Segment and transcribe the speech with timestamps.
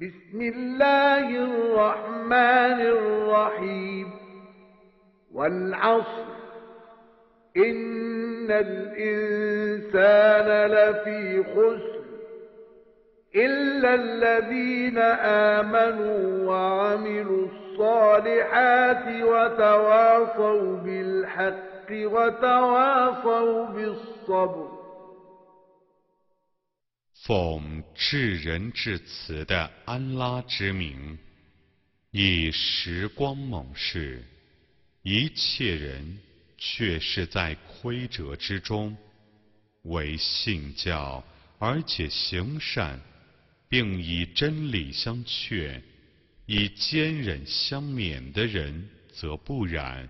[0.00, 4.10] بسم الله الرحمن الرحيم.
[5.34, 6.24] والعصر.
[7.56, 9.86] إن الإنسان
[10.70, 12.00] لفي خسر.
[13.36, 14.98] إلا الذين
[15.58, 24.79] آمنوا وعملوا الصالحات وتواصوا بالحق وتواصوا بالصبر.
[27.22, 31.18] 奉至仁至慈的安拉之名，
[32.10, 34.24] 以时光猛士，
[35.02, 36.18] 一切人
[36.56, 38.96] 却是在亏折之中。
[39.82, 41.24] 为信教
[41.58, 43.00] 而且行善，
[43.68, 45.82] 并以真理相劝，
[46.46, 50.08] 以坚忍相勉的人则不然。